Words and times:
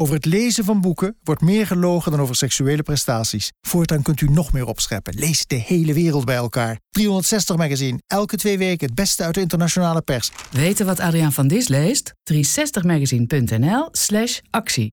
Over 0.00 0.14
het 0.14 0.24
lezen 0.24 0.64
van 0.64 0.80
boeken 0.80 1.16
wordt 1.22 1.40
meer 1.40 1.66
gelogen 1.66 2.10
dan 2.10 2.20
over 2.20 2.36
seksuele 2.36 2.82
prestaties. 2.82 3.52
Voortaan 3.60 4.02
kunt 4.02 4.20
u 4.20 4.26
nog 4.26 4.52
meer 4.52 4.66
opscheppen. 4.66 5.14
Lees 5.18 5.46
de 5.46 5.54
hele 5.54 5.92
wereld 5.92 6.24
bij 6.24 6.36
elkaar. 6.36 6.78
360 6.90 7.56
Magazine. 7.56 8.00
Elke 8.06 8.36
twee 8.36 8.58
weken 8.58 8.86
het 8.86 8.94
beste 8.94 9.24
uit 9.24 9.34
de 9.34 9.40
internationale 9.40 10.02
pers. 10.02 10.30
Weten 10.50 10.86
wat 10.86 11.00
Adriaan 11.00 11.32
van 11.32 11.48
Dis 11.48 11.68
leest? 11.68 12.12
360magazine.nl 12.32 13.88
slash 13.92 14.38
actie. 14.50 14.88